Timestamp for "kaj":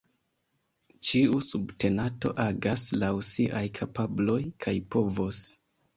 4.67-4.75